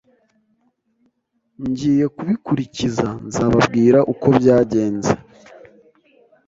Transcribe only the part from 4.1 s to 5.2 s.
uko byagenze